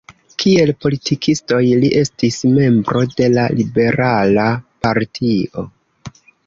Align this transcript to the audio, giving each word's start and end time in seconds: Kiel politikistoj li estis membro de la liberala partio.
Kiel 0.43 0.71
politikistoj 0.85 1.59
li 1.83 1.91
estis 2.01 2.39
membro 2.55 3.05
de 3.15 3.31
la 3.37 3.47
liberala 3.61 4.51
partio. 4.87 5.71